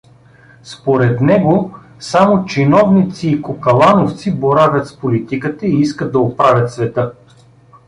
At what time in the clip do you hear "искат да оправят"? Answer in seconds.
5.81-6.71